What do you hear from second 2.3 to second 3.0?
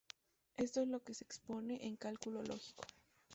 lógico.